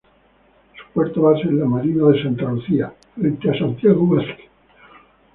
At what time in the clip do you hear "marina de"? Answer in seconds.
1.67-2.23